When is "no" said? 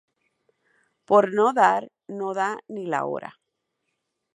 1.35-1.47, 2.17-2.33